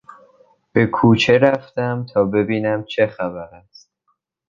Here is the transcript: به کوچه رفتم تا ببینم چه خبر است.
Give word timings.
به 0.73 0.85
کوچه 0.85 1.37
رفتم 1.37 2.05
تا 2.13 2.23
ببینم 2.23 2.83
چه 2.83 3.07
خبر 3.07 3.55
است. 3.55 3.91